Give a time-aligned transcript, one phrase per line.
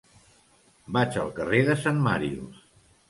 [0.97, 2.65] Vaig al carrer de Sant Màrius.